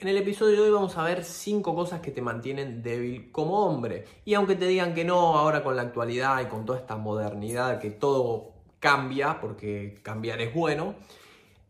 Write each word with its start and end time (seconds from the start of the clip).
En 0.00 0.08
el 0.08 0.16
episodio 0.16 0.54
de 0.54 0.60
hoy 0.62 0.70
vamos 0.70 0.96
a 0.96 1.02
ver 1.02 1.22
5 1.22 1.74
cosas 1.74 2.00
que 2.00 2.10
te 2.10 2.22
mantienen 2.22 2.82
débil 2.82 3.30
como 3.30 3.66
hombre. 3.66 4.06
Y 4.24 4.32
aunque 4.32 4.56
te 4.56 4.66
digan 4.66 4.94
que 4.94 5.04
no, 5.04 5.36
ahora 5.36 5.62
con 5.62 5.76
la 5.76 5.82
actualidad 5.82 6.40
y 6.40 6.46
con 6.46 6.64
toda 6.64 6.78
esta 6.78 6.96
modernidad 6.96 7.78
que 7.78 7.90
todo 7.90 8.54
cambia, 8.78 9.38
porque 9.42 10.00
cambiar 10.02 10.40
es 10.40 10.54
bueno, 10.54 10.94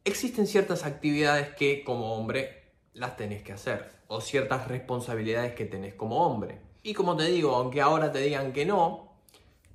existen 0.05 0.47
ciertas 0.47 0.85
actividades 0.87 1.57
que 1.57 1.83
como 1.83 2.15
hombre 2.15 2.71
las 2.95 3.17
tenés 3.17 3.43
que 3.43 3.53
hacer. 3.53 3.91
O 4.07 4.21
ciertas 4.21 4.69
responsabilidades 4.69 5.55
que 5.55 5.65
tenés 5.65 5.95
como 5.95 6.25
hombre. 6.25 6.61
Y 6.85 6.95
como 6.95 7.17
te 7.17 7.25
digo, 7.25 7.57
aunque 7.57 7.81
ahora 7.81 8.13
te 8.13 8.21
digan 8.21 8.53
que 8.53 8.65
no, 8.65 9.10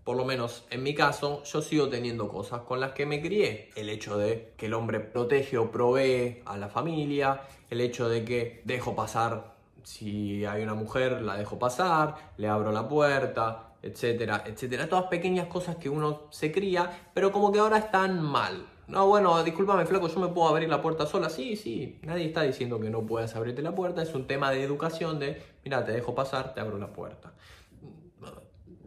por 0.06 0.16
lo 0.16 0.24
menos 0.24 0.66
en 0.70 0.84
mi 0.84 0.94
caso, 0.94 1.42
yo 1.44 1.64
sigo 1.64 1.90
teniendo 1.90 2.30
cosas 2.30 2.62
con 2.62 2.80
las 2.80 2.92
que 2.92 3.08
me 3.08 3.22
crié. 3.22 3.72
El 3.76 3.90
hecho 3.90 4.18
de 4.18 4.54
que 4.56 4.68
el 4.68 4.76
hombre 4.76 5.00
protege 5.00 5.58
o 5.58 5.72
provee 5.72 6.44
a 6.46 6.58
la 6.58 6.70
familia, 6.70 7.42
el 7.72 7.82
hecho 7.82 8.08
de 8.08 8.24
que 8.24 8.62
dejo 8.66 8.96
pasar, 8.96 9.56
si 9.82 10.46
hay 10.46 10.62
una 10.62 10.76
mujer, 10.76 11.24
la 11.24 11.36
dejo 11.36 11.58
pasar, 11.58 12.34
le 12.38 12.48
abro 12.48 12.72
la 12.72 12.88
puerta, 12.88 13.74
etcétera, 13.82 14.44
etcétera. 14.46 14.88
Todas 14.88 15.06
pequeñas 15.06 15.48
cosas 15.48 15.78
que 15.78 15.90
uno 15.90 16.28
se 16.30 16.52
cría, 16.52 17.10
pero 17.16 17.32
como 17.32 17.52
que 17.52 17.58
ahora 17.58 17.80
están 17.80 18.22
mal. 18.22 18.64
No, 18.88 19.08
bueno, 19.08 19.44
discúlpame, 19.44 19.88
flaco, 19.88 20.08
yo 20.08 20.20
me 20.20 20.28
puedo 20.28 20.50
abrir 20.50 20.70
la 20.70 20.84
puerta 20.84 21.08
sola. 21.08 21.32
Sí, 21.32 21.56
sí, 21.56 21.98
nadie 22.04 22.26
está 22.26 22.44
diciendo 22.44 22.80
que 22.80 22.92
no 22.92 23.08
puedas 23.08 23.36
abrirte 23.36 23.64
la 23.64 23.74
puerta. 23.74 24.04
Es 24.04 24.14
un 24.14 24.28
tema 24.28 24.52
de 24.52 24.62
educación 24.62 25.18
de, 25.18 25.42
mira, 25.64 25.84
te 25.84 25.94
dejo 25.94 26.14
pasar, 26.14 26.54
te 26.54 26.62
abro 26.62 26.78
la 26.78 26.94
puerta 26.94 27.34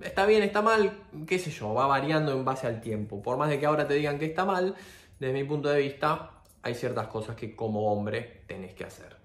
está 0.03 0.27
bien, 0.27 0.43
está 0.43 0.63
mal, 0.63 0.93
qué 1.27 1.39
sé 1.39 1.51
yo, 1.51 1.75
va 1.75 1.87
variando 1.87 2.33
en 2.33 2.45
base 2.45 2.67
al 2.67 2.81
tiempo. 2.81 3.23
Por 3.23 3.37
más 3.37 3.49
de 3.51 3.59
que 3.59 3.67
ahora 3.67 3.87
te 3.87 3.95
digan 3.95 4.19
que 4.19 4.27
está 4.27 4.45
mal, 4.45 4.75
desde 5.19 5.33
mi 5.33 5.45
punto 5.45 5.69
de 5.69 5.81
vista, 5.81 6.31
hay 6.63 6.75
ciertas 6.75 7.09
cosas 7.09 7.37
que 7.37 7.55
como 7.57 7.93
hombre 7.93 8.43
tenés 8.47 8.75
que 8.75 8.85
hacer. 8.85 9.17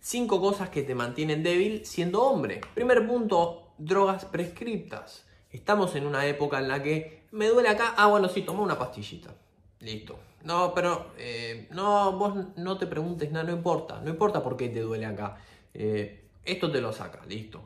Cinco 0.00 0.40
cosas 0.40 0.68
que 0.68 0.82
te 0.82 0.94
mantienen 0.94 1.42
débil 1.42 1.86
siendo 1.86 2.22
hombre. 2.22 2.60
Primer 2.74 3.06
punto, 3.06 3.72
drogas 3.78 4.24
prescriptas. 4.26 5.26
Estamos 5.50 5.94
en 5.96 6.06
una 6.06 6.26
época 6.26 6.58
en 6.58 6.68
la 6.68 6.82
que 6.82 7.24
me 7.30 7.48
duele 7.48 7.68
acá, 7.68 7.94
ah 7.96 8.06
bueno, 8.06 8.28
sí, 8.28 8.42
toma 8.42 8.62
una 8.62 8.78
pastillita. 8.78 9.30
Listo. 9.80 10.18
No, 10.44 10.74
pero 10.74 11.12
eh, 11.16 11.68
no, 11.70 12.12
vos 12.12 12.34
no 12.56 12.76
te 12.76 12.86
preguntes 12.86 13.30
nada, 13.32 13.46
no 13.46 13.52
importa. 13.52 14.00
No 14.00 14.10
importa 14.10 14.42
por 14.42 14.56
qué 14.56 14.68
te 14.68 14.80
duele 14.80 15.06
acá. 15.06 15.36
Eh, 15.72 16.28
esto 16.44 16.70
te 16.70 16.80
lo 16.80 16.92
saca, 16.92 17.24
listo. 17.26 17.62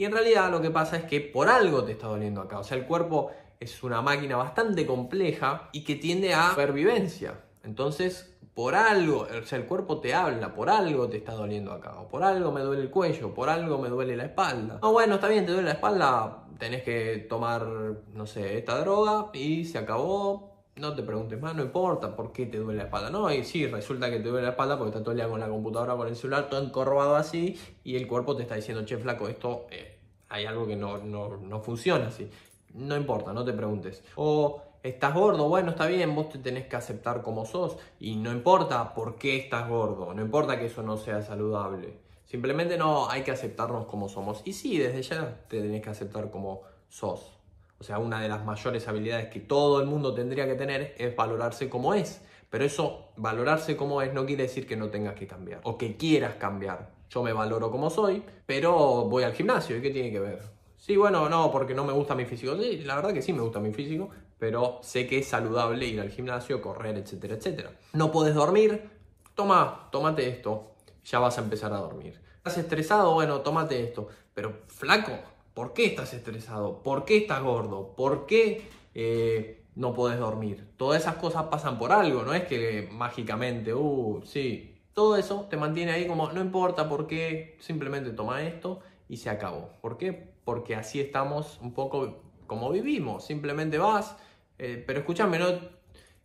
Y 0.00 0.06
en 0.06 0.12
realidad 0.12 0.50
lo 0.50 0.62
que 0.62 0.70
pasa 0.70 0.96
es 0.96 1.04
que 1.04 1.20
por 1.20 1.50
algo 1.50 1.84
te 1.84 1.92
está 1.92 2.06
doliendo 2.06 2.40
acá. 2.40 2.58
O 2.58 2.64
sea, 2.64 2.78
el 2.78 2.86
cuerpo 2.86 3.32
es 3.60 3.82
una 3.82 4.00
máquina 4.00 4.34
bastante 4.38 4.86
compleja 4.86 5.68
y 5.72 5.84
que 5.84 5.94
tiende 5.94 6.32
a 6.32 6.48
supervivencia. 6.48 7.38
Entonces, 7.64 8.34
por 8.54 8.74
algo, 8.74 9.26
o 9.30 9.44
sea, 9.44 9.58
el 9.58 9.66
cuerpo 9.66 10.00
te 10.00 10.14
habla, 10.14 10.54
por 10.54 10.70
algo 10.70 11.10
te 11.10 11.18
está 11.18 11.32
doliendo 11.32 11.70
acá, 11.70 12.00
o 12.00 12.08
por 12.08 12.22
algo 12.22 12.50
me 12.50 12.62
duele 12.62 12.80
el 12.80 12.88
cuello, 12.88 13.34
por 13.34 13.50
algo 13.50 13.76
me 13.76 13.90
duele 13.90 14.16
la 14.16 14.24
espalda. 14.24 14.78
No, 14.80 14.90
bueno, 14.90 15.16
está 15.16 15.28
bien, 15.28 15.44
te 15.44 15.52
duele 15.52 15.66
la 15.66 15.74
espalda, 15.74 16.46
tenés 16.58 16.82
que 16.82 17.26
tomar, 17.28 17.66
no 18.14 18.24
sé, 18.24 18.56
esta 18.56 18.78
droga 18.80 19.28
y 19.34 19.66
se 19.66 19.76
acabó, 19.76 20.64
no 20.76 20.94
te 20.94 21.02
preguntes 21.02 21.38
más, 21.38 21.54
no 21.54 21.62
importa 21.62 22.16
por 22.16 22.32
qué 22.32 22.46
te 22.46 22.56
duele 22.56 22.78
la 22.78 22.84
espalda. 22.84 23.10
No, 23.10 23.30
y 23.30 23.44
sí, 23.44 23.66
resulta 23.66 24.08
que 24.10 24.20
te 24.20 24.30
duele 24.30 24.44
la 24.44 24.52
espalda 24.52 24.78
porque 24.78 24.88
estás 24.88 25.02
todo 25.02 25.12
el 25.12 25.18
día 25.18 25.28
con 25.28 25.40
la 25.40 25.48
computadora, 25.48 25.94
con 25.94 26.08
el 26.08 26.16
celular, 26.16 26.48
todo 26.48 26.64
encorvado 26.64 27.16
así, 27.16 27.60
y 27.84 27.96
el 27.96 28.08
cuerpo 28.08 28.34
te 28.34 28.44
está 28.44 28.54
diciendo, 28.54 28.82
che, 28.86 28.96
flaco, 28.96 29.28
esto 29.28 29.66
eh, 29.70 29.89
hay 30.30 30.46
algo 30.46 30.66
que 30.66 30.76
no, 30.76 30.98
no, 30.98 31.60
funciona 31.60 32.06
así. 32.06 32.30
No 32.72 32.96
importa, 32.96 33.32
no 33.32 33.44
te 33.44 33.52
preguntes. 33.52 34.02
O 34.14 34.62
estás 34.82 35.12
gordo, 35.12 35.48
bueno, 35.48 35.72
está 35.72 35.86
bien, 35.86 36.14
vos 36.14 36.30
te 36.30 36.38
tenés 36.38 36.66
que 36.66 36.76
aceptar 36.76 37.20
como 37.20 37.44
sos, 37.44 37.76
y 37.98 38.16
no 38.16 38.32
importa 38.32 38.94
por 38.94 39.16
qué 39.16 39.36
estás 39.36 39.68
gordo, 39.68 40.14
no 40.14 40.22
importa 40.22 40.58
que 40.58 40.66
eso 40.66 40.82
no 40.82 40.96
sea 40.96 41.20
saludable. 41.20 41.98
Simplemente 42.24 42.78
no, 42.78 43.10
hay 43.10 43.22
que 43.22 43.32
aceptarnos 43.32 43.86
como 43.86 44.08
somos. 44.08 44.42
Y 44.44 44.52
sí, 44.52 44.78
desde 44.78 45.02
ya 45.02 45.40
te 45.48 45.60
tenés 45.60 45.82
que 45.82 45.90
aceptar 45.90 46.30
como 46.30 46.62
sos. 46.88 47.32
O 47.80 47.82
sea, 47.82 47.98
una 47.98 48.20
de 48.20 48.28
las 48.28 48.44
mayores 48.44 48.86
habilidades 48.86 49.30
que 49.30 49.40
todo 49.40 49.80
el 49.80 49.88
mundo 49.88 50.14
tendría 50.14 50.46
que 50.46 50.54
tener 50.54 50.94
es 50.96 51.16
valorarse 51.16 51.68
como 51.68 51.92
es. 51.92 52.22
Pero 52.48 52.64
eso, 52.64 53.08
valorarse 53.16 53.76
como 53.76 54.00
es, 54.00 54.14
no 54.14 54.26
quiere 54.26 54.44
decir 54.44 54.68
que 54.68 54.76
no 54.76 54.90
tengas 54.90 55.14
que 55.14 55.26
cambiar 55.26 55.60
o 55.64 55.76
que 55.76 55.96
quieras 55.96 56.36
cambiar. 56.36 56.99
Yo 57.10 57.22
me 57.22 57.32
valoro 57.32 57.70
como 57.70 57.90
soy, 57.90 58.22
pero 58.46 59.04
voy 59.04 59.24
al 59.24 59.34
gimnasio. 59.34 59.76
¿Y 59.76 59.82
qué 59.82 59.90
tiene 59.90 60.10
que 60.10 60.20
ver? 60.20 60.40
Sí, 60.78 60.96
bueno, 60.96 61.28
no, 61.28 61.52
porque 61.52 61.74
no 61.74 61.84
me 61.84 61.92
gusta 61.92 62.14
mi 62.14 62.24
físico. 62.24 62.56
Sí, 62.56 62.78
la 62.78 62.96
verdad 62.96 63.12
que 63.12 63.20
sí 63.20 63.34
me 63.34 63.42
gusta 63.42 63.60
mi 63.60 63.72
físico, 63.72 64.08
pero 64.38 64.78
sé 64.82 65.06
que 65.06 65.18
es 65.18 65.28
saludable 65.28 65.86
ir 65.86 66.00
al 66.00 66.10
gimnasio, 66.10 66.62
correr, 66.62 66.96
etcétera, 66.96 67.34
etcétera. 67.34 67.72
No 67.92 68.10
puedes 68.10 68.34
dormir, 68.34 68.88
toma, 69.34 69.88
tómate 69.92 70.26
esto, 70.26 70.76
ya 71.04 71.18
vas 71.18 71.36
a 71.36 71.42
empezar 71.42 71.72
a 71.74 71.78
dormir. 71.78 72.18
¿Estás 72.38 72.56
estresado? 72.56 73.12
Bueno, 73.12 73.40
tómate 73.42 73.82
esto. 73.82 74.08
Pero 74.32 74.62
flaco, 74.68 75.12
¿Por 75.54 75.72
qué 75.72 75.84
estás 75.84 76.14
estresado? 76.14 76.82
¿Por 76.82 77.04
qué 77.04 77.18
estás 77.18 77.42
gordo? 77.42 77.94
¿Por 77.96 78.26
qué 78.26 78.68
eh, 78.94 79.64
no 79.74 79.92
puedes 79.92 80.18
dormir? 80.18 80.68
Todas 80.76 81.02
esas 81.02 81.16
cosas 81.16 81.44
pasan 81.44 81.78
por 81.78 81.92
algo, 81.92 82.22
no 82.22 82.32
es 82.32 82.44
que 82.44 82.88
mágicamente, 82.90 83.74
uh, 83.74 84.22
sí. 84.24 84.69
Todo 85.00 85.16
eso 85.16 85.46
te 85.48 85.56
mantiene 85.56 85.92
ahí 85.92 86.06
como, 86.06 86.30
no 86.30 86.42
importa 86.42 86.86
por 86.86 87.06
qué, 87.06 87.56
simplemente 87.58 88.10
toma 88.10 88.42
esto 88.42 88.80
y 89.08 89.16
se 89.16 89.30
acabó. 89.30 89.70
¿Por 89.80 89.96
qué? 89.96 90.12
Porque 90.44 90.76
así 90.76 91.00
estamos 91.00 91.58
un 91.62 91.72
poco 91.72 92.22
como 92.46 92.70
vivimos. 92.70 93.24
Simplemente 93.24 93.78
vas, 93.78 94.14
eh, 94.58 94.84
pero 94.86 94.98
escúchame, 94.98 95.38
no, 95.38 95.46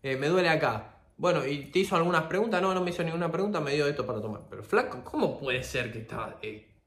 eh, 0.04 0.18
me 0.18 0.28
duele 0.28 0.50
acá. 0.50 0.98
Bueno, 1.16 1.48
¿y 1.48 1.72
te 1.72 1.80
hizo 1.80 1.96
algunas 1.96 2.24
preguntas? 2.24 2.62
No, 2.62 2.74
no 2.74 2.82
me 2.82 2.90
hizo 2.90 3.02
ninguna 3.02 3.32
pregunta, 3.32 3.62
me 3.62 3.72
dio 3.72 3.88
esto 3.88 4.06
para 4.06 4.20
tomar. 4.20 4.42
Pero 4.50 4.62
flaco, 4.62 5.06
¿cómo 5.06 5.40
puede 5.40 5.64
ser 5.64 5.94
que 5.94 6.00
está... 6.00 6.38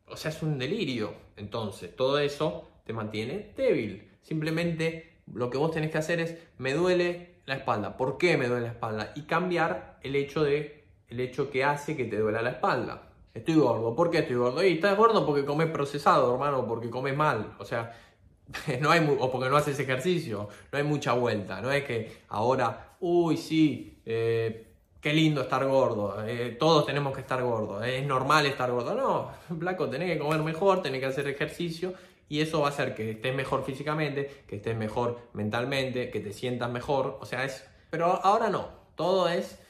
O 0.08 0.14
sea, 0.14 0.30
es 0.30 0.42
un 0.42 0.58
delirio. 0.58 1.14
Entonces, 1.38 1.96
todo 1.96 2.18
eso 2.18 2.68
te 2.84 2.92
mantiene 2.92 3.54
débil. 3.56 4.10
Simplemente 4.20 5.20
lo 5.32 5.48
que 5.48 5.56
vos 5.56 5.70
tenés 5.70 5.90
que 5.90 5.96
hacer 5.96 6.20
es, 6.20 6.36
me 6.58 6.74
duele 6.74 7.36
la 7.46 7.54
espalda. 7.54 7.96
¿Por 7.96 8.18
qué 8.18 8.36
me 8.36 8.46
duele 8.46 8.66
la 8.66 8.72
espalda? 8.72 9.12
Y 9.16 9.22
cambiar 9.22 9.98
el 10.02 10.16
hecho 10.16 10.44
de, 10.44 10.77
el 11.08 11.20
hecho 11.20 11.50
que 11.50 11.64
hace 11.64 11.96
que 11.96 12.04
te 12.04 12.18
duela 12.18 12.42
la 12.42 12.50
espalda. 12.50 13.10
Estoy 13.34 13.54
gordo. 13.54 13.94
¿Por 13.94 14.10
qué 14.10 14.18
estoy 14.18 14.36
gordo? 14.36 14.64
Y 14.64 14.74
estás 14.74 14.96
gordo 14.96 15.24
porque 15.24 15.44
comes 15.44 15.68
procesado, 15.68 16.32
hermano, 16.32 16.66
porque 16.66 16.90
comes 16.90 17.16
mal. 17.16 17.54
O 17.58 17.64
sea, 17.64 17.96
no 18.80 18.90
hay 18.90 19.06
o 19.18 19.30
porque 19.30 19.48
no 19.48 19.56
haces 19.56 19.78
ejercicio. 19.78 20.48
No 20.72 20.78
hay 20.78 20.84
mucha 20.84 21.12
vuelta. 21.12 21.60
No 21.60 21.70
es 21.70 21.84
que 21.84 22.22
ahora, 22.28 22.96
uy, 23.00 23.36
sí, 23.36 24.00
eh, 24.04 24.68
qué 25.00 25.12
lindo 25.12 25.42
estar 25.42 25.64
gordo, 25.66 26.24
eh, 26.26 26.56
todos 26.58 26.86
tenemos 26.86 27.14
que 27.14 27.20
estar 27.20 27.42
gordos, 27.42 27.86
es 27.86 28.04
normal 28.06 28.46
estar 28.46 28.70
gordo. 28.70 28.94
No, 28.94 29.30
flaco, 29.58 29.88
tenés 29.88 30.12
que 30.12 30.18
comer 30.18 30.42
mejor, 30.42 30.82
tenés 30.82 31.00
que 31.00 31.06
hacer 31.06 31.28
ejercicio 31.28 31.94
y 32.28 32.40
eso 32.40 32.60
va 32.60 32.66
a 32.66 32.70
hacer 32.70 32.94
que 32.94 33.12
estés 33.12 33.34
mejor 33.34 33.64
físicamente, 33.64 34.42
que 34.46 34.56
estés 34.56 34.76
mejor 34.76 35.18
mentalmente, 35.32 36.10
que 36.10 36.20
te 36.20 36.32
sientas 36.32 36.70
mejor. 36.70 37.18
O 37.20 37.26
sea, 37.26 37.44
es. 37.44 37.64
Pero 37.90 38.06
ahora 38.06 38.50
no, 38.50 38.68
todo 38.96 39.28
es. 39.28 39.60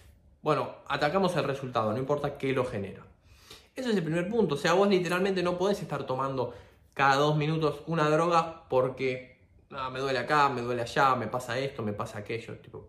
Bueno, 0.43 0.77
atacamos 0.87 1.35
el 1.37 1.45
resultado, 1.45 1.93
no 1.93 1.99
importa 1.99 2.39
qué 2.39 2.53
lo 2.53 2.65
genera. 2.65 3.05
Ese 3.75 3.91
es 3.91 3.97
el 3.97 4.03
primer 4.03 4.29
punto. 4.29 4.55
O 4.55 4.59
sea, 4.59 4.73
vos 4.73 4.89
literalmente 4.89 5.43
no 5.43 5.59
podés 5.59 5.81
estar 5.83 6.05
tomando 6.05 6.55
cada 6.95 7.17
dos 7.17 7.37
minutos 7.37 7.83
una 7.87 8.09
droga 8.11 8.65
porque 8.69 9.39
ah, 9.71 9.91
me 9.91 10.01
duele 10.01 10.19
acá, 10.19 10.49
me 10.49 10.63
duele 10.63 10.83
allá, 10.83 11.15
me 11.15 11.29
pasa 11.29 11.59
esto, 11.59 11.83
me 11.83 11.93
pasa 11.93 12.19
aquello. 12.19 12.59
Tipo, 12.59 12.89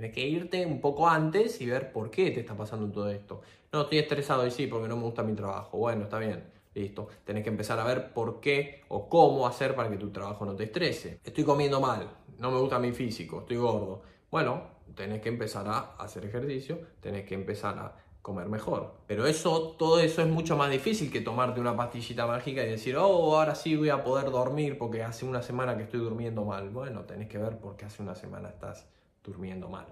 Tienes 0.00 0.14
que 0.14 0.26
irte 0.26 0.64
un 0.64 0.80
poco 0.80 1.06
antes 1.06 1.60
y 1.60 1.66
ver 1.66 1.92
por 1.92 2.10
qué 2.10 2.30
te 2.30 2.40
está 2.40 2.56
pasando 2.56 2.90
todo 2.90 3.10
esto. 3.10 3.42
No, 3.70 3.82
estoy 3.82 3.98
estresado 3.98 4.46
y 4.46 4.50
sí, 4.50 4.66
porque 4.66 4.88
no 4.88 4.96
me 4.96 5.02
gusta 5.02 5.22
mi 5.22 5.34
trabajo. 5.34 5.76
Bueno, 5.76 6.04
está 6.04 6.18
bien, 6.18 6.42
listo. 6.72 7.08
Tenés 7.22 7.44
que 7.44 7.50
empezar 7.50 7.78
a 7.78 7.84
ver 7.84 8.14
por 8.14 8.40
qué 8.40 8.82
o 8.88 9.10
cómo 9.10 9.46
hacer 9.46 9.74
para 9.74 9.90
que 9.90 9.98
tu 9.98 10.08
trabajo 10.08 10.46
no 10.46 10.56
te 10.56 10.64
estrese. 10.64 11.20
Estoy 11.22 11.44
comiendo 11.44 11.82
mal, 11.82 12.08
no 12.38 12.50
me 12.50 12.58
gusta 12.60 12.78
mi 12.78 12.92
físico, 12.92 13.40
estoy 13.40 13.58
gordo. 13.58 14.00
Bueno, 14.30 14.62
tenés 14.94 15.20
que 15.20 15.28
empezar 15.28 15.66
a 15.68 15.96
hacer 15.98 16.24
ejercicio, 16.24 16.80
tenés 17.00 17.24
que 17.24 17.34
empezar 17.34 17.78
a 17.78 17.96
comer 18.22 18.48
mejor. 18.48 18.94
Pero 19.06 19.26
eso, 19.26 19.74
todo 19.78 20.00
eso 20.00 20.22
es 20.22 20.28
mucho 20.28 20.56
más 20.56 20.70
difícil 20.70 21.10
que 21.10 21.20
tomarte 21.20 21.60
una 21.60 21.76
pastillita 21.76 22.26
mágica 22.26 22.62
y 22.62 22.70
decir, 22.70 22.96
oh, 22.96 23.36
ahora 23.36 23.54
sí 23.54 23.76
voy 23.76 23.88
a 23.88 24.04
poder 24.04 24.30
dormir 24.30 24.78
porque 24.78 25.02
hace 25.02 25.24
una 25.24 25.42
semana 25.42 25.76
que 25.76 25.84
estoy 25.84 26.00
durmiendo 26.00 26.44
mal. 26.44 26.70
Bueno, 26.70 27.04
tenés 27.04 27.28
que 27.28 27.38
ver 27.38 27.58
por 27.58 27.76
qué 27.76 27.86
hace 27.86 28.02
una 28.02 28.14
semana 28.14 28.48
estás 28.50 28.86
durmiendo 29.22 29.68
mal. 29.68 29.86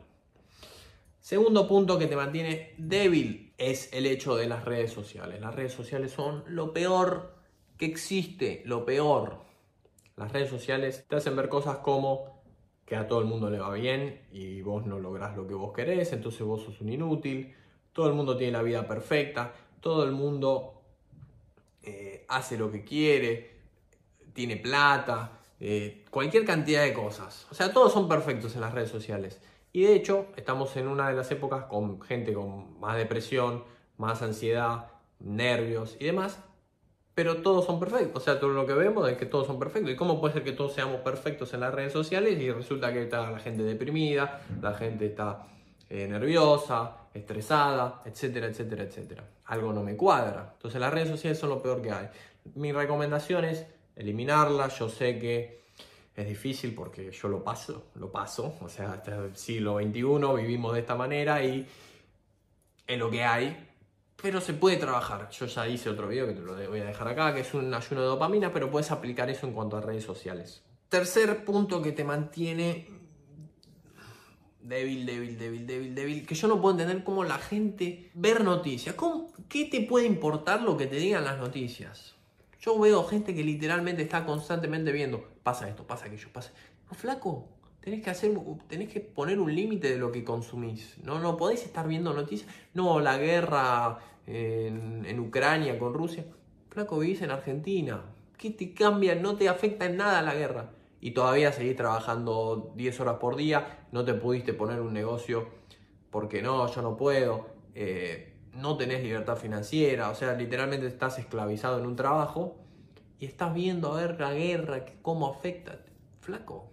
Segundo 1.20 1.66
punto 1.66 1.98
que 1.98 2.06
te 2.06 2.16
mantiene 2.16 2.74
débil 2.78 3.52
es 3.58 3.92
el 3.92 4.06
hecho 4.06 4.36
de 4.36 4.46
las 4.46 4.64
redes 4.64 4.92
sociales. 4.92 5.40
Las 5.40 5.54
redes 5.54 5.72
sociales 5.72 6.12
son 6.12 6.44
lo 6.46 6.72
peor 6.72 7.34
que 7.76 7.86
existe, 7.86 8.62
lo 8.64 8.84
peor. 8.84 9.40
Las 10.16 10.32
redes 10.32 10.48
sociales 10.48 11.04
te 11.08 11.16
hacen 11.16 11.36
ver 11.36 11.48
cosas 11.48 11.78
como 11.78 12.37
que 12.88 12.96
a 12.96 13.06
todo 13.06 13.20
el 13.20 13.26
mundo 13.26 13.50
le 13.50 13.58
va 13.58 13.70
bien 13.74 14.22
y 14.32 14.62
vos 14.62 14.86
no 14.86 14.98
lográs 14.98 15.36
lo 15.36 15.46
que 15.46 15.52
vos 15.52 15.74
querés, 15.74 16.10
entonces 16.14 16.40
vos 16.40 16.62
sos 16.62 16.80
un 16.80 16.88
inútil. 16.88 17.54
Todo 17.92 18.08
el 18.08 18.14
mundo 18.14 18.34
tiene 18.34 18.54
la 18.54 18.62
vida 18.62 18.88
perfecta, 18.88 19.52
todo 19.80 20.04
el 20.04 20.12
mundo 20.12 20.80
eh, 21.82 22.24
hace 22.28 22.56
lo 22.56 22.72
que 22.72 22.84
quiere, 22.84 23.58
tiene 24.32 24.56
plata, 24.56 25.32
eh, 25.60 26.06
cualquier 26.10 26.46
cantidad 26.46 26.82
de 26.82 26.94
cosas. 26.94 27.46
O 27.50 27.54
sea, 27.54 27.74
todos 27.74 27.92
son 27.92 28.08
perfectos 28.08 28.54
en 28.54 28.62
las 28.62 28.72
redes 28.72 28.88
sociales. 28.88 29.38
Y 29.70 29.82
de 29.82 29.94
hecho, 29.94 30.28
estamos 30.36 30.74
en 30.78 30.88
una 30.88 31.10
de 31.10 31.14
las 31.14 31.30
épocas 31.30 31.64
con 31.64 32.00
gente 32.00 32.32
con 32.32 32.80
más 32.80 32.96
depresión, 32.96 33.64
más 33.98 34.22
ansiedad, 34.22 34.86
nervios 35.20 35.98
y 36.00 36.06
demás, 36.06 36.38
pero 37.18 37.38
todos 37.38 37.66
son 37.66 37.80
perfectos. 37.80 38.22
O 38.22 38.24
sea, 38.24 38.38
todo 38.38 38.50
lo 38.50 38.64
que 38.64 38.74
vemos 38.74 39.10
es 39.10 39.16
que 39.16 39.26
todos 39.26 39.44
son 39.44 39.58
perfectos. 39.58 39.90
¿Y 39.90 39.96
cómo 39.96 40.20
puede 40.20 40.34
ser 40.34 40.44
que 40.44 40.52
todos 40.52 40.72
seamos 40.72 41.00
perfectos 41.00 41.52
en 41.52 41.58
las 41.58 41.74
redes 41.74 41.92
sociales 41.92 42.40
y 42.40 42.48
resulta 42.52 42.92
que 42.92 43.02
está 43.02 43.28
la 43.28 43.40
gente 43.40 43.64
deprimida, 43.64 44.40
la 44.62 44.72
gente 44.74 45.06
está 45.06 45.48
eh, 45.90 46.06
nerviosa, 46.06 47.08
estresada, 47.12 48.02
etcétera, 48.04 48.46
etcétera, 48.46 48.84
etcétera? 48.84 49.24
Algo 49.46 49.72
no 49.72 49.82
me 49.82 49.96
cuadra. 49.96 50.52
Entonces 50.52 50.80
las 50.80 50.94
redes 50.94 51.08
sociales 51.08 51.40
son 51.40 51.48
lo 51.48 51.60
peor 51.60 51.82
que 51.82 51.90
hay. 51.90 52.08
Mi 52.54 52.70
recomendación 52.70 53.44
es 53.46 53.66
eliminarlas. 53.96 54.78
Yo 54.78 54.88
sé 54.88 55.18
que 55.18 55.64
es 56.14 56.28
difícil 56.28 56.72
porque 56.72 57.10
yo 57.10 57.26
lo 57.26 57.42
paso, 57.42 57.86
lo 57.96 58.12
paso. 58.12 58.54
O 58.60 58.68
sea, 58.68 58.92
hasta 58.92 59.16
el 59.16 59.34
siglo 59.34 59.80
XXI 59.80 60.02
vivimos 60.36 60.72
de 60.72 60.78
esta 60.78 60.94
manera 60.94 61.42
y 61.42 61.66
es 62.86 62.96
lo 62.96 63.10
que 63.10 63.24
hay 63.24 63.67
pero 64.20 64.40
se 64.40 64.52
puede 64.52 64.76
trabajar. 64.76 65.28
Yo 65.30 65.46
ya 65.46 65.68
hice 65.68 65.88
otro 65.88 66.08
video 66.08 66.26
que 66.26 66.34
te 66.34 66.40
lo 66.40 66.54
voy 66.68 66.80
a 66.80 66.84
dejar 66.84 67.08
acá, 67.08 67.34
que 67.34 67.40
es 67.40 67.54
un 67.54 67.72
ayuno 67.72 68.00
de 68.00 68.06
dopamina, 68.06 68.52
pero 68.52 68.70
puedes 68.70 68.90
aplicar 68.90 69.30
eso 69.30 69.46
en 69.46 69.52
cuanto 69.52 69.76
a 69.76 69.80
redes 69.80 70.04
sociales. 70.04 70.62
Tercer 70.88 71.44
punto 71.44 71.80
que 71.80 71.92
te 71.92 72.02
mantiene 72.02 72.88
débil, 74.60 75.06
débil, 75.06 75.38
débil, 75.38 75.66
débil, 75.66 75.94
débil, 75.94 76.26
que 76.26 76.34
yo 76.34 76.48
no 76.48 76.60
puedo 76.60 76.78
entender 76.78 77.04
cómo 77.04 77.24
la 77.24 77.38
gente 77.38 78.10
ver 78.14 78.42
noticias. 78.42 78.94
¿Qué 79.48 79.66
te 79.66 79.82
puede 79.82 80.06
importar 80.06 80.62
lo 80.62 80.76
que 80.76 80.86
te 80.86 80.96
digan 80.96 81.24
las 81.24 81.38
noticias? 81.38 82.16
Yo 82.60 82.78
veo 82.78 83.04
gente 83.04 83.34
que 83.34 83.44
literalmente 83.44 84.02
está 84.02 84.26
constantemente 84.26 84.90
viendo, 84.90 85.28
pasa 85.42 85.68
esto, 85.68 85.86
pasa 85.86 86.06
aquello, 86.06 86.28
pasa... 86.32 86.52
No, 86.90 86.96
flaco, 86.96 87.48
tenés 87.80 88.02
que 88.02 88.10
hacer, 88.10 88.32
tenés 88.68 88.88
que 88.88 89.00
poner 89.00 89.40
un 89.40 89.54
límite 89.54 89.90
de 89.90 89.98
lo 89.98 90.12
que 90.12 90.24
consumís. 90.24 90.96
No, 91.02 91.18
no 91.18 91.36
podés 91.36 91.64
estar 91.64 91.86
viendo 91.86 92.12
noticias. 92.12 92.50
No, 92.74 93.00
la 93.00 93.18
guerra 93.18 93.98
en, 94.26 95.18
Ucrania 95.20 95.78
con 95.78 95.94
Rusia. 95.94 96.24
Flaco, 96.70 96.98
vivís 96.98 97.22
en 97.22 97.30
Argentina. 97.30 98.02
¿Qué 98.36 98.50
te 98.50 98.72
cambia? 98.72 99.14
No 99.14 99.36
te 99.36 99.48
afecta 99.48 99.86
en 99.86 99.96
nada 99.96 100.22
la 100.22 100.34
guerra. 100.34 100.70
Y 101.00 101.12
todavía 101.12 101.52
seguís 101.52 101.76
trabajando 101.76 102.72
10 102.76 103.00
horas 103.00 103.16
por 103.16 103.36
día. 103.36 103.86
No 103.92 104.04
te 104.04 104.14
pudiste 104.14 104.52
poner 104.52 104.80
un 104.80 104.92
negocio 104.92 105.48
porque 106.10 106.42
no, 106.42 106.66
yo 106.72 106.82
no 106.82 106.96
puedo. 106.96 107.46
Eh, 107.74 108.34
no 108.52 108.76
tenés 108.76 109.02
libertad 109.02 109.36
financiera. 109.36 110.10
O 110.10 110.14
sea, 110.14 110.34
literalmente 110.34 110.86
estás 110.86 111.18
esclavizado 111.18 111.78
en 111.78 111.86
un 111.86 111.96
trabajo. 111.96 112.56
Y 113.20 113.26
estás 113.26 113.52
viendo 113.54 113.92
a 113.92 114.00
ver 114.00 114.20
la 114.20 114.32
guerra, 114.32 114.84
cómo 115.02 115.28
afecta. 115.28 115.80
Flaco, 116.20 116.70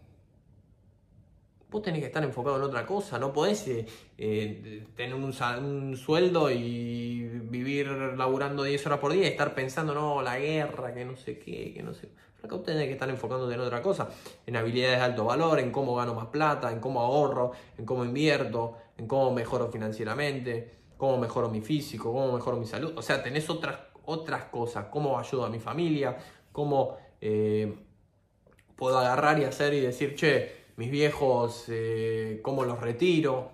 vos 1.76 1.82
tenés 1.82 2.00
que 2.00 2.08
estar 2.08 2.24
enfocado 2.24 2.56
en 2.56 2.64
otra 2.64 2.86
cosa, 2.86 3.20
no 3.20 3.34
podés 3.34 3.68
eh, 3.68 3.86
eh, 4.18 4.88
tener 4.96 5.14
un, 5.14 5.98
sueldo 5.98 6.50
y 6.50 7.28
vivir 7.50 7.88
laburando 8.16 8.64
10 8.64 8.86
horas 8.86 9.00
por 9.00 9.12
día 9.12 9.24
y 9.24 9.28
estar 9.28 9.54
pensando, 9.54 9.94
no, 9.94 10.22
la 10.22 10.40
guerra, 10.40 10.94
que 10.94 11.04
no 11.04 11.18
sé 11.18 11.38
qué, 11.38 11.74
que 11.74 11.84
no 11.84 11.94
sé. 11.94 12.08
Acá 12.42 12.58
tenés 12.64 12.86
que 12.86 12.94
estar 12.94 13.10
enfocándote 13.10 13.56
en 13.56 13.60
otra 13.60 13.82
cosa, 13.82 14.08
en 14.48 14.56
habilidades 14.56 15.00
de 15.00 15.04
alto 15.04 15.26
valor, 15.26 15.60
en 15.60 15.72
cómo 15.72 15.96
gano 15.96 16.14
más 16.14 16.28
plata, 16.28 16.72
en 16.72 16.80
cómo 16.80 17.02
ahorro, 17.02 17.52
en 17.78 17.86
cómo 17.86 18.06
invierto, 18.06 18.78
en 18.98 19.06
cómo 19.06 19.34
mejoro 19.34 19.70
financieramente, 19.70 20.72
cómo 20.96 21.18
mejoro 21.18 21.50
mi 21.50 21.60
físico, 21.60 22.14
cómo 22.14 22.32
mejoro 22.32 22.56
mi 22.56 22.68
salud. 22.68 22.94
O 22.96 23.02
sea, 23.02 23.22
tenés 23.22 23.50
otras, 23.50 23.80
otras 24.06 24.46
cosas, 24.46 24.86
cómo 24.86 25.20
ayudo 25.20 25.44
a 25.44 25.50
mi 25.50 25.60
familia, 25.60 26.16
cómo 26.54 26.96
eh, 27.20 27.76
puedo 28.78 28.98
agarrar 28.98 29.40
y 29.40 29.44
hacer 29.44 29.74
y 29.74 29.82
decir, 29.82 30.16
che, 30.16 30.65
mis 30.78 30.92
viejos, 30.92 31.66
eh, 31.70 32.40
cómo 32.42 32.66
los 32.66 32.80
retiro. 32.80 33.52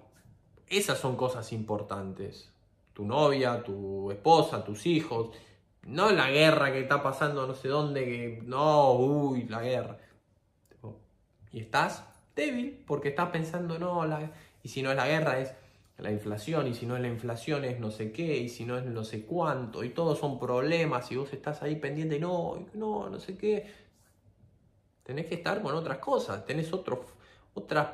Esas 0.68 0.98
son 0.98 1.16
cosas 1.16 1.52
importantes. 1.54 2.52
Tu 2.94 3.06
novia, 3.06 3.64
tu 3.64 4.12
esposa, 4.12 4.64
tus 4.64 4.86
hijos. 4.86 5.32
No 5.84 6.12
la 6.12 6.30
guerra 6.30 6.72
que 6.72 6.80
está 6.82 7.02
pasando 7.02 7.48
no 7.48 7.54
sé 7.54 7.68
dónde, 7.68 8.06
que 8.06 8.42
no, 8.46 8.94
uy, 8.94 9.44
la 9.48 9.62
guerra. 9.62 9.98
Y 11.52 11.60
estás 11.60 12.06
débil 12.36 12.84
porque 12.88 13.10
estás 13.10 13.30
pensando, 13.30 13.78
no, 13.78 14.06
la... 14.06 14.32
y 14.64 14.70
si 14.70 14.82
no 14.82 14.92
es 14.92 14.96
la 14.96 15.08
guerra 15.08 15.40
es 15.40 15.54
la 15.98 16.12
inflación, 16.12 16.68
y 16.68 16.74
si 16.74 16.86
no 16.86 16.96
es 16.96 17.02
la 17.02 17.10
inflación 17.10 17.66
es 17.66 17.80
no 17.80 17.92
sé 17.92 18.12
qué, 18.12 18.38
y 18.38 18.50
si 18.50 18.66
no 18.66 18.78
es 18.78 18.86
no 18.86 19.04
sé 19.04 19.26
cuánto, 19.26 19.84
y 19.84 19.90
todos 19.90 20.18
son 20.18 20.40
problemas, 20.40 21.12
y 21.12 21.18
vos 21.18 21.32
estás 21.34 21.62
ahí 21.62 21.76
pendiente, 21.76 22.20
no, 22.20 22.66
no, 22.74 23.10
no 23.10 23.20
sé 23.20 23.38
qué 23.38 23.68
tenés 25.04 25.26
que 25.26 25.36
estar 25.36 25.62
con 25.62 25.76
otras 25.76 25.98
cosas, 26.00 26.46
tenés 26.46 26.74
otros, 26.74 27.00
otras 27.54 27.88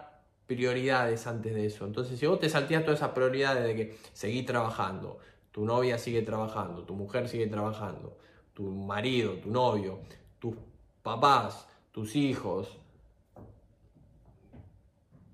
prioridades 0.45 1.27
antes 1.27 1.53
de 1.53 1.65
eso. 1.65 1.85
Entonces, 1.85 2.19
si 2.19 2.25
vos 2.25 2.39
te 2.39 2.49
saltías 2.49 2.83
todas 2.83 2.99
esas 2.99 3.11
prioridades 3.11 3.63
de 3.63 3.75
que 3.75 3.97
seguís 4.13 4.45
trabajando, 4.45 5.19
tu 5.51 5.65
novia 5.65 5.97
sigue 5.97 6.21
trabajando, 6.21 6.83
tu 6.83 6.93
mujer 6.93 7.27
sigue 7.27 7.47
trabajando, 7.47 8.17
tu 8.53 8.63
marido, 8.63 9.33
tu 9.33 9.49
novio, 9.49 9.99
tus 10.39 10.55
papás, 11.03 11.67
tus 11.91 12.15
hijos, 12.15 12.77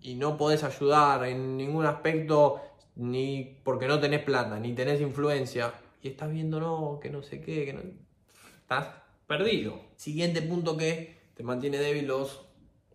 y 0.02 0.16
no 0.16 0.38
podés 0.38 0.64
ayudar 0.64 1.26
en 1.26 1.56
ningún 1.58 1.86
aspecto, 1.86 2.62
ni 2.96 3.60
porque 3.64 3.88
no 3.88 4.00
tenés 4.00 4.24
plata, 4.24 4.60
ni 4.60 4.74
tenés 4.74 5.00
influencia, 5.02 5.74
y 6.02 6.10
estás 6.10 6.32
viendo, 6.32 6.60
no, 6.60 7.00
que 7.02 7.10
no 7.10 7.24
sé 7.24 7.40
qué, 7.40 7.66
que 7.66 7.74
no... 7.74 7.82
Estás 8.62 8.88
perdido. 9.28 9.80
Siguiente 9.96 10.42
punto 10.42 10.76
que 10.76 11.23
te 11.36 11.44
mantiene 11.44 11.78
débil 11.78 12.08
los 12.08 12.42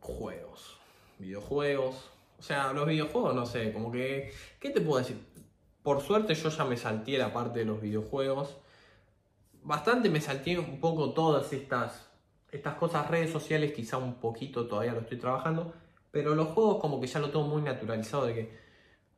juegos. 0.00 0.78
Videojuegos. 1.18 2.10
O 2.38 2.42
sea, 2.42 2.72
los 2.72 2.86
videojuegos, 2.86 3.34
no 3.34 3.46
sé, 3.46 3.72
como 3.72 3.90
que... 3.90 4.32
¿Qué 4.60 4.70
te 4.70 4.80
puedo 4.80 4.98
decir? 4.98 5.16
Por 5.82 6.00
suerte 6.00 6.34
yo 6.34 6.48
ya 6.48 6.64
me 6.64 6.76
salté 6.76 7.18
la 7.18 7.32
parte 7.32 7.60
de 7.60 7.64
los 7.64 7.80
videojuegos. 7.80 8.56
Bastante 9.62 10.08
me 10.08 10.20
salté 10.20 10.58
un 10.58 10.80
poco 10.80 11.12
todas 11.12 11.52
estas, 11.52 12.08
estas 12.52 12.74
cosas, 12.76 13.10
redes 13.10 13.30
sociales, 13.30 13.72
quizá 13.72 13.96
un 13.98 14.14
poquito 14.14 14.66
todavía 14.66 14.92
lo 14.92 15.00
estoy 15.00 15.18
trabajando. 15.18 15.72
Pero 16.10 16.34
los 16.34 16.48
juegos 16.48 16.78
como 16.80 17.00
que 17.00 17.06
ya 17.06 17.18
lo 17.18 17.30
tengo 17.30 17.46
muy 17.46 17.62
naturalizado 17.62 18.26
de 18.26 18.34
que 18.34 18.58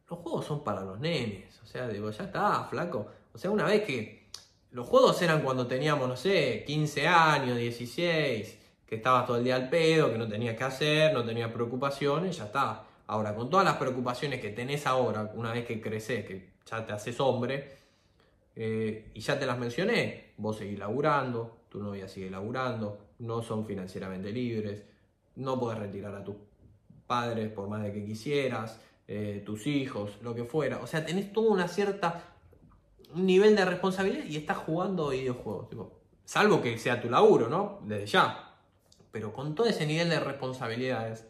los 0.08 0.18
juegos 0.20 0.46
son 0.46 0.64
para 0.64 0.82
los 0.82 0.98
nenes. 0.98 1.60
O 1.62 1.66
sea, 1.66 1.88
digo, 1.88 2.10
ya 2.10 2.24
está, 2.24 2.64
flaco. 2.64 3.06
O 3.32 3.38
sea, 3.38 3.50
una 3.50 3.64
vez 3.64 3.82
que 3.82 4.28
los 4.70 4.88
juegos 4.88 5.20
eran 5.22 5.42
cuando 5.42 5.66
teníamos, 5.66 6.08
no 6.08 6.16
sé, 6.16 6.64
15 6.66 7.06
años, 7.06 7.56
16, 7.56 8.59
que 8.90 8.96
estabas 8.96 9.24
todo 9.24 9.36
el 9.36 9.44
día 9.44 9.54
al 9.54 9.70
pedo, 9.70 10.10
que 10.10 10.18
no 10.18 10.26
tenías 10.26 10.56
que 10.56 10.64
hacer, 10.64 11.14
no 11.14 11.24
tenías 11.24 11.52
preocupaciones, 11.52 12.36
ya 12.36 12.46
está. 12.46 12.82
Ahora, 13.06 13.36
con 13.36 13.48
todas 13.48 13.64
las 13.64 13.76
preocupaciones 13.76 14.40
que 14.40 14.50
tenés 14.50 14.84
ahora, 14.84 15.30
una 15.36 15.52
vez 15.52 15.64
que 15.64 15.80
creces, 15.80 16.26
que 16.26 16.54
ya 16.68 16.84
te 16.84 16.92
haces 16.92 17.20
hombre, 17.20 17.76
eh, 18.56 19.12
y 19.14 19.20
ya 19.20 19.38
te 19.38 19.46
las 19.46 19.56
mencioné, 19.58 20.32
vos 20.38 20.56
seguís 20.56 20.76
laburando, 20.76 21.58
tu 21.68 21.80
novia 21.80 22.08
sigue 22.08 22.30
laburando, 22.30 22.98
no 23.20 23.42
son 23.42 23.64
financieramente 23.64 24.32
libres, 24.32 24.82
no 25.36 25.60
podés 25.60 25.78
retirar 25.78 26.12
a 26.16 26.24
tus 26.24 26.34
padres 27.06 27.48
por 27.52 27.68
más 27.68 27.84
de 27.84 27.92
que 27.92 28.04
quisieras, 28.04 28.80
eh, 29.06 29.40
tus 29.46 29.68
hijos, 29.68 30.18
lo 30.20 30.34
que 30.34 30.42
fuera. 30.42 30.78
O 30.78 30.88
sea, 30.88 31.06
tenés 31.06 31.32
toda 31.32 31.52
una 31.52 31.68
cierta 31.68 32.24
nivel 33.14 33.54
de 33.54 33.64
responsabilidad 33.64 34.24
y 34.24 34.36
estás 34.36 34.58
jugando 34.58 35.10
videojuegos. 35.10 35.68
salvo 36.24 36.60
que 36.60 36.76
sea 36.76 37.00
tu 37.00 37.08
laburo, 37.08 37.48
¿no? 37.48 37.78
Desde 37.84 38.06
ya. 38.06 38.49
Pero 39.10 39.32
con 39.32 39.54
todo 39.54 39.66
ese 39.66 39.86
nivel 39.86 40.08
de 40.08 40.20
responsabilidades 40.20 41.26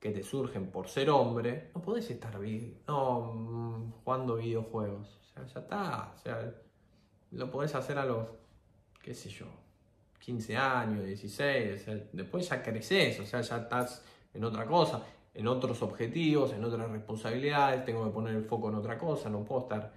que 0.00 0.10
te 0.10 0.22
surgen 0.22 0.70
por 0.70 0.88
ser 0.88 1.10
hombre, 1.10 1.70
no 1.74 1.82
podés 1.82 2.10
estar 2.10 2.38
no, 2.86 3.32
mm, 3.34 3.92
jugando 4.04 4.36
videojuegos. 4.36 5.18
O 5.20 5.24
sea, 5.24 5.46
ya 5.46 5.60
está. 5.60 6.12
O 6.14 6.18
sea, 6.18 6.54
lo 7.32 7.50
podés 7.50 7.74
hacer 7.74 7.98
a 7.98 8.04
los, 8.04 8.28
qué 9.02 9.14
sé 9.14 9.28
yo, 9.28 9.46
15 10.20 10.56
años, 10.56 11.04
16. 11.04 11.86
después 12.12 12.48
ya 12.48 12.62
creces, 12.62 13.18
o 13.20 13.26
sea, 13.26 13.40
ya 13.40 13.58
estás 13.58 14.04
en 14.32 14.44
otra 14.44 14.66
cosa, 14.66 15.02
en 15.34 15.48
otros 15.48 15.82
objetivos, 15.82 16.52
en 16.52 16.64
otras 16.64 16.88
responsabilidades. 16.90 17.84
Tengo 17.84 18.04
que 18.04 18.10
poner 18.10 18.34
el 18.34 18.44
foco 18.44 18.68
en 18.68 18.76
otra 18.76 18.98
cosa, 18.98 19.28
no 19.28 19.44
puedo 19.44 19.62
estar 19.62 19.92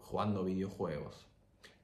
jugando 0.00 0.44
videojuegos. 0.44 1.26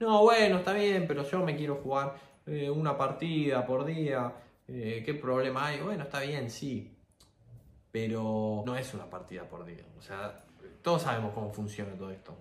No, 0.00 0.22
bueno, 0.22 0.58
está 0.58 0.72
bien, 0.72 1.06
pero 1.06 1.24
yo 1.24 1.44
me 1.44 1.56
quiero 1.56 1.76
jugar 1.76 2.16
eh, 2.46 2.70
una 2.70 2.96
partida 2.96 3.66
por 3.66 3.84
día 3.84 4.32
eh, 4.68 5.02
¿Qué 5.04 5.14
problema 5.14 5.66
hay? 5.66 5.80
Bueno, 5.80 6.04
está 6.04 6.20
bien, 6.20 6.50
sí. 6.50 6.94
Pero 7.90 8.62
no 8.66 8.76
es 8.76 8.92
una 8.94 9.08
partida 9.08 9.48
por 9.48 9.64
día. 9.64 9.84
O 9.98 10.02
sea, 10.02 10.44
todos 10.82 11.02
sabemos 11.02 11.32
cómo 11.34 11.50
funciona 11.50 11.94
todo 11.94 12.10
esto. 12.10 12.36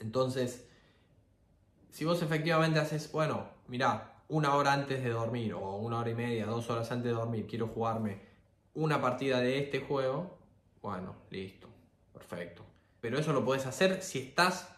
Entonces, 0.00 0.68
si 1.90 2.04
vos 2.04 2.22
efectivamente 2.22 2.78
haces, 2.78 3.10
bueno, 3.10 3.48
mira, 3.68 4.14
una 4.28 4.54
hora 4.54 4.72
antes 4.72 5.02
de 5.02 5.10
dormir, 5.10 5.54
o 5.54 5.76
una 5.76 5.98
hora 5.98 6.10
y 6.10 6.14
media, 6.14 6.46
dos 6.46 6.68
horas 6.70 6.90
antes 6.92 7.10
de 7.10 7.16
dormir, 7.16 7.46
quiero 7.46 7.68
jugarme 7.68 8.20
una 8.74 9.00
partida 9.00 9.40
de 9.40 9.58
este 9.58 9.80
juego, 9.80 10.38
bueno, 10.82 11.14
listo, 11.30 11.68
perfecto. 12.12 12.64
Pero 13.00 13.18
eso 13.18 13.32
lo 13.32 13.44
puedes 13.44 13.66
hacer 13.66 14.02
si 14.02 14.18
estás 14.18 14.73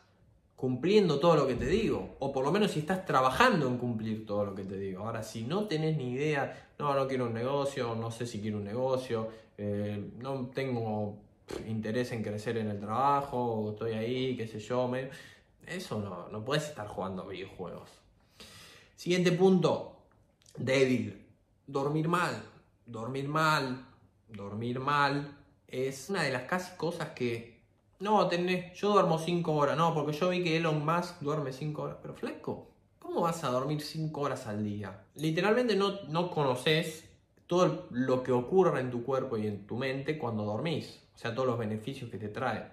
cumpliendo 0.57 1.21
todo 1.21 1.37
lo 1.37 1.47
que 1.47 1.55
te 1.55 1.67
digo, 1.67 2.17
o 2.19 2.33
por 2.33 2.45
lo 2.45 2.51
menos 2.51 2.71
si 2.71 2.81
estás 2.81 3.05
trabajando 3.05 3.69
en 3.69 3.77
cumplir 3.77 4.25
todo 4.25 4.47
lo 4.47 4.55
que 4.55 4.65
te 4.65 4.79
digo. 4.79 5.05
Ahora, 5.05 5.23
si 5.23 5.45
no 5.45 5.67
tenés 5.67 5.97
ni 5.99 6.13
idea, 6.13 6.71
no, 6.79 6.95
no 6.95 7.07
quiero 7.07 7.27
un 7.27 7.35
negocio, 7.35 7.95
no 7.95 8.11
sé 8.11 8.27
si 8.27 8.41
quiero 8.41 8.57
un 8.57 8.65
negocio, 8.65 9.29
eh, 9.59 10.13
no 10.19 10.51
tengo 10.55 11.19
interés 11.69 12.11
en 12.13 12.23
crecer 12.23 12.57
en 12.57 12.71
el 12.71 12.81
trabajo, 12.81 13.71
estoy 13.73 13.93
ahí, 13.93 14.37
qué 14.37 14.49
sé 14.49 14.59
yo, 14.59 14.89
me... 14.89 15.11
Eso 15.67 15.99
no, 15.99 16.29
no 16.29 16.45
puedes 16.45 16.69
estar 16.69 16.87
jugando 16.87 17.27
videojuegos. 17.27 17.91
Siguiente 18.95 19.33
punto, 19.33 19.97
débil. 20.57 21.27
Dormir 21.67 22.09
mal. 22.09 22.41
Dormir 22.87 23.29
mal. 23.29 23.85
Dormir 24.29 24.79
mal 24.79 25.37
es 25.67 26.09
una 26.09 26.23
de 26.23 26.31
las 26.31 26.45
casi 26.45 26.77
cosas 26.77 27.11
que... 27.11 27.56
No, 27.99 28.29
tenés, 28.29 28.79
yo 28.79 28.93
duermo 28.93 29.19
5 29.19 29.53
horas. 29.53 29.77
No, 29.77 29.95
porque 29.95 30.13
yo 30.13 30.29
vi 30.29 30.43
que 30.43 30.57
Elon 30.57 30.85
Musk 30.85 31.21
duerme 31.21 31.53
5 31.53 31.83
horas. 31.83 31.97
Pero 32.03 32.15
fleco, 32.15 32.69
¿cómo 32.99 33.23
vas 33.23 33.43
a 33.45 33.49
dormir 33.49 33.81
5 33.81 34.21
horas 34.21 34.47
al 34.47 34.65
día? 34.65 35.05
Literalmente 35.15 35.77
no, 35.77 36.03
no 36.09 36.31
conoces 36.31 37.09
todo 37.47 37.87
lo 37.91 38.23
que 38.23 38.33
ocurre 38.33 38.81
en 38.81 38.91
tu 38.91 39.03
cuerpo 39.03 39.39
y 39.39 39.47
en 39.47 39.67
tu 39.67 39.77
mente 39.77 40.19
cuando 40.19 40.45
dormís. 40.45 41.03
O 41.15 41.19
sea, 41.19 41.35
todos 41.35 41.49
los 41.49 41.59
beneficios 41.59 42.11
que 42.11 42.19
te 42.19 42.29
trae. 42.29 42.71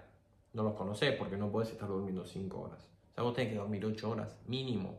No 0.52 0.62
los 0.62 0.74
conoces 0.74 1.16
porque 1.16 1.36
no 1.36 1.50
puedes 1.50 1.70
estar 1.70 1.88
durmiendo 1.88 2.24
5 2.24 2.60
horas. 2.60 2.88
O 3.12 3.14
sea, 3.14 3.24
vos 3.24 3.34
tenés 3.34 3.52
que 3.52 3.58
dormir 3.58 3.84
8 3.86 4.10
horas 4.10 4.36
mínimo. 4.46 4.98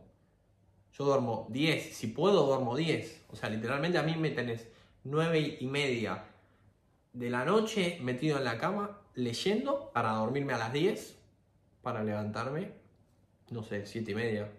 Yo 0.92 1.04
duermo 1.04 1.46
10. 1.50 1.94
Si 1.94 2.08
puedo, 2.08 2.46
duermo 2.46 2.74
10. 2.76 3.26
O 3.30 3.36
sea, 3.36 3.48
literalmente 3.48 3.98
a 3.98 4.02
mí 4.02 4.16
me 4.16 4.30
tenés 4.30 4.66
9 5.04 5.58
y 5.60 5.66
media 5.66 6.24
de 7.16 7.30
la 7.30 7.46
noche 7.46 7.98
metido 8.02 8.36
en 8.36 8.44
la 8.44 8.58
cama 8.58 9.00
leyendo 9.14 9.90
para 9.92 10.12
dormirme 10.12 10.52
a 10.52 10.58
las 10.58 10.72
10. 10.72 11.16
Para 11.80 12.04
levantarme, 12.04 12.72
no 13.50 13.62
sé, 13.62 13.86
7 13.86 14.10
y 14.10 14.14
media. 14.14 14.52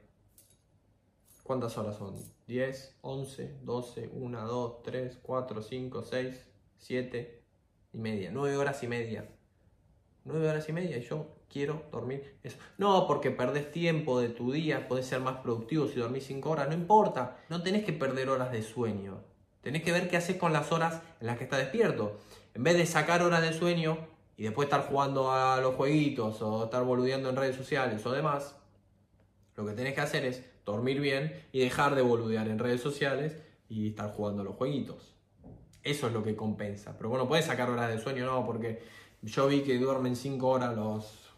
¿Cuántas 1.43 1.77
horas 1.77 1.97
son? 1.97 2.15
10, 2.47 2.97
11, 3.01 3.59
12, 3.61 4.09
1, 4.11 4.47
2, 4.47 4.83
3, 4.83 5.19
4, 5.21 5.61
5, 5.61 6.03
6, 6.03 6.45
7 6.77 7.43
y 7.93 7.97
media. 7.99 8.31
9 8.33 8.57
horas 8.57 8.81
y 8.81 8.87
media. 8.87 9.29
9 10.23 10.49
horas 10.49 10.67
y 10.67 10.73
media 10.73 10.97
y 10.97 11.01
yo 11.01 11.35
quiero 11.49 11.83
dormir 11.91 12.39
eso. 12.43 12.57
No, 12.77 13.05
porque 13.07 13.29
perdés 13.29 13.71
tiempo 13.71 14.19
de 14.19 14.29
tu 14.29 14.51
día, 14.51 14.87
podés 14.87 15.05
ser 15.05 15.19
más 15.19 15.41
productivo 15.41 15.87
si 15.87 15.99
dormís 15.99 16.25
5 16.25 16.49
horas, 16.49 16.69
no 16.69 16.73
importa. 16.73 17.37
No 17.49 17.61
tenés 17.61 17.85
que 17.85 17.93
perder 17.93 18.29
horas 18.29 18.51
de 18.51 18.63
sueño. 18.63 19.21
Tenés 19.61 19.83
que 19.83 19.91
ver 19.91 20.09
qué 20.09 20.15
haces 20.15 20.37
con 20.37 20.53
las 20.53 20.71
horas 20.71 21.01
en 21.19 21.27
las 21.27 21.37
que 21.37 21.43
estás 21.43 21.59
despierto. 21.59 22.17
En 22.57 22.63
vez 22.63 22.75
de 22.75 22.87
sacar 22.87 23.21
horas 23.21 23.43
de 23.43 23.53
sueño 23.53 23.99
y 24.35 24.41
después 24.41 24.65
estar 24.65 24.87
jugando 24.89 25.31
a 25.31 25.61
los 25.61 25.75
jueguitos 25.75 26.41
o 26.41 26.63
estar 26.63 26.83
boludeando 26.83 27.29
en 27.29 27.35
redes 27.35 27.55
sociales 27.55 28.03
o 28.03 28.11
demás, 28.11 28.55
lo 29.55 29.63
que 29.63 29.73
tenés 29.73 29.93
que 29.93 30.01
hacer 30.01 30.25
es 30.25 30.43
dormir 30.65 30.99
bien 30.99 31.39
y 31.51 31.59
dejar 31.59 31.93
de 31.93 32.01
boludear 32.01 32.47
en 32.47 32.57
redes 32.57 32.81
sociales 32.81 33.37
y 33.69 33.89
estar 33.89 34.11
jugando 34.11 34.41
a 34.41 34.45
los 34.45 34.55
jueguitos. 34.55 35.13
Eso 35.83 36.07
es 36.07 36.13
lo 36.13 36.23
que 36.23 36.35
compensa. 36.35 36.97
Pero 36.97 37.09
bueno, 37.09 37.27
puedes 37.27 37.45
sacar 37.45 37.69
horas 37.69 37.91
de 37.91 37.99
sueño, 37.99 38.25
no, 38.25 38.43
porque 38.43 38.81
yo 39.21 39.45
vi 39.45 39.61
que 39.61 39.77
duermen 39.77 40.15
5 40.15 40.47
horas 40.47 40.75
los. 40.75 41.29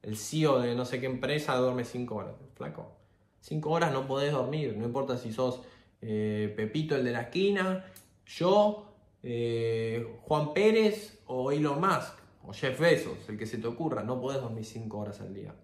El 0.00 0.16
CEO 0.16 0.60
de 0.60 0.76
no 0.76 0.84
sé 0.84 1.00
qué 1.00 1.06
empresa 1.06 1.56
duerme 1.56 1.84
5 1.84 2.14
horas. 2.14 2.34
Flaco. 2.54 2.92
5 3.40 3.68
horas 3.68 3.92
no 3.92 4.06
podés 4.06 4.30
dormir. 4.30 4.76
No 4.76 4.84
importa 4.86 5.18
si 5.18 5.32
sos 5.32 5.62
eh, 6.00 6.54
Pepito 6.56 6.94
el 6.94 7.02
de 7.02 7.10
la 7.10 7.22
esquina, 7.22 7.84
yo, 8.26 8.91
eh, 9.22 10.18
Juan 10.22 10.52
Pérez 10.52 11.22
o 11.26 11.52
Elon 11.52 11.80
Musk 11.80 12.18
o 12.44 12.52
Jeff 12.52 12.78
Bezos, 12.80 13.28
el 13.28 13.38
que 13.38 13.46
se 13.46 13.58
te 13.58 13.66
ocurra. 13.66 14.02
No 14.02 14.20
podés 14.20 14.40
dormir 14.40 14.64
5 14.64 14.98
horas 14.98 15.20
al 15.20 15.32
día. 15.32 15.54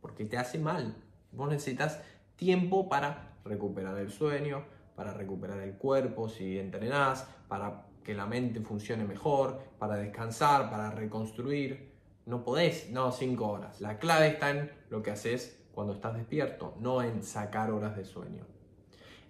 Porque 0.00 0.24
te 0.24 0.38
hace 0.38 0.58
mal. 0.58 0.96
Vos 1.32 1.48
necesitas 1.50 2.00
tiempo 2.36 2.88
para 2.88 3.36
recuperar 3.44 3.98
el 3.98 4.10
sueño, 4.10 4.64
para 4.96 5.12
recuperar 5.12 5.60
el 5.60 5.74
cuerpo 5.74 6.28
si 6.28 6.58
entrenás, 6.58 7.28
para 7.48 7.86
que 8.02 8.14
la 8.14 8.26
mente 8.26 8.60
funcione 8.60 9.04
mejor, 9.04 9.60
para 9.78 9.96
descansar, 9.96 10.70
para 10.70 10.90
reconstruir. 10.90 11.90
No 12.26 12.42
podés, 12.42 12.90
no, 12.90 13.12
5 13.12 13.46
horas. 13.46 13.80
La 13.80 13.98
clave 13.98 14.28
está 14.28 14.50
en 14.50 14.70
lo 14.88 15.02
que 15.02 15.10
haces 15.10 15.60
cuando 15.72 15.92
estás 15.92 16.14
despierto, 16.14 16.74
no 16.80 17.02
en 17.02 17.22
sacar 17.22 17.70
horas 17.70 17.96
de 17.96 18.04
sueño. 18.04 18.46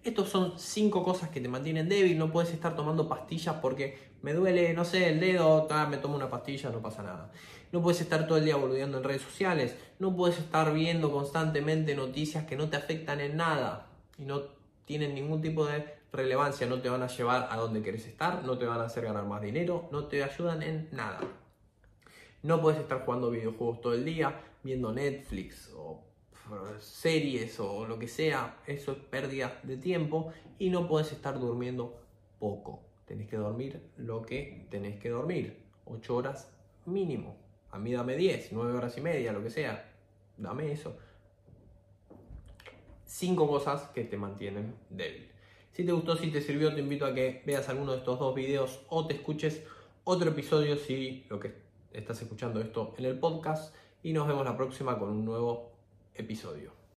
Estos 0.03 0.31
son 0.31 0.59
cinco 0.59 1.03
cosas 1.03 1.29
que 1.29 1.41
te 1.41 1.49
mantienen 1.49 1.89
débil. 1.89 2.17
No 2.17 2.33
puedes 2.33 2.53
estar 2.53 2.75
tomando 2.75 3.09
pastillas 3.09 3.57
porque 3.57 4.11
me 4.23 4.33
duele, 4.33 4.73
no 4.73 4.85
sé, 4.85 5.11
el 5.11 5.21
dedo, 5.21 5.69
me 5.91 5.99
tomo 5.99 6.17
una 6.17 6.31
pastilla, 6.31 6.71
no 6.71 6.81
pasa 6.81 7.03
nada. 7.03 7.31
No 7.73 7.83
puedes 7.83 8.01
estar 8.01 8.27
todo 8.27 8.39
el 8.39 8.45
día 8.45 8.57
boludeando 8.57 8.99
en 8.99 9.05
redes 9.05 9.23
sociales. 9.23 9.77
No 9.99 10.17
puedes 10.17 10.39
estar 10.39 10.73
viendo 10.73 11.13
constantemente 11.13 11.95
noticias 11.95 12.45
que 12.45 12.57
no 12.57 12.69
te 12.71 12.77
afectan 12.77 13.21
en 13.21 13.37
nada 13.37 13.89
y 14.19 14.25
no 14.25 14.43
tienen 14.87 15.15
ningún 15.15 15.43
tipo 15.43 15.67
de 15.67 15.85
relevancia. 16.13 16.67
No 16.67 16.81
te 16.81 16.89
van 16.89 17.03
a 17.03 17.07
llevar 17.07 17.49
a 17.51 17.57
donde 17.57 17.83
quieres 17.83 18.07
estar, 18.07 18.43
no 18.45 18.57
te 18.57 18.65
van 18.65 18.81
a 18.81 18.85
hacer 18.85 19.05
ganar 19.05 19.27
más 19.27 19.43
dinero, 19.43 19.89
no 19.93 20.07
te 20.07 20.25
ayudan 20.25 20.63
en 20.63 20.89
nada. 20.93 21.21
No 22.43 22.61
puedes 22.63 22.81
estar 22.81 23.05
jugando 23.05 23.31
videojuegos 23.31 23.83
todo 23.83 23.93
el 23.93 24.05
día, 24.05 24.41
viendo 24.63 24.93
Netflix 24.93 25.71
o 25.77 26.10
series 26.79 27.59
o 27.61 27.87
lo 27.87 27.99
que 27.99 28.09
sea, 28.09 28.59
eso 28.67 28.93
es 28.93 28.99
pérdida 28.99 29.61
de 29.63 29.77
tiempo 29.77 30.33
y 30.59 30.71
no 30.71 30.87
puedes 30.89 31.13
estar 31.13 31.39
durmiendo 31.39 32.01
poco. 32.39 32.83
Tenés 33.07 33.29
que 33.29 33.37
dormir 33.37 33.81
lo 33.97 34.23
que 34.23 34.67
tenés 34.71 34.99
que 35.01 35.11
dormir, 35.11 35.63
8 35.85 36.15
horas 36.17 36.53
mínimo. 36.87 37.37
A 37.71 37.79
mí 37.79 37.93
dame 37.93 38.17
10, 38.17 38.53
9 38.53 38.73
horas 38.73 38.97
y 38.99 39.01
media, 39.01 39.33
lo 39.33 39.43
que 39.43 39.51
sea. 39.51 39.93
Dame 40.37 40.73
eso. 40.73 40.97
5 43.05 43.49
cosas 43.49 43.89
que 43.91 44.05
te 44.05 44.17
mantienen 44.17 44.75
débil. 44.89 45.31
Si 45.73 45.85
te 45.85 45.93
gustó, 45.93 46.17
si 46.17 46.31
te 46.31 46.41
sirvió, 46.41 46.75
te 46.75 46.81
invito 46.81 47.07
a 47.07 47.15
que 47.15 47.43
veas 47.47 47.69
alguno 47.69 47.93
de 47.93 47.99
estos 47.99 48.19
dos 48.19 48.35
videos 48.35 48.81
o 48.89 49.07
te 49.07 49.15
escuches 49.15 49.65
otro 50.05 50.31
episodio 50.31 50.77
si 50.77 51.25
lo 51.29 51.39
que 51.39 51.55
estás 51.93 52.21
escuchando 52.23 52.61
esto 52.61 52.95
en 52.99 53.05
el 53.05 53.19
podcast. 53.19 53.75
Y 54.03 54.13
nos 54.13 54.27
vemos 54.27 54.45
la 54.45 54.57
próxima 54.57 54.99
con 54.99 55.11
un 55.11 55.25
nuevo 55.25 55.70
episodio. 56.15 56.80